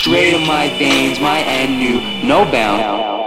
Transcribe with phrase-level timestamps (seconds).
[0.00, 3.19] Straight in my veins, my and you, no bound.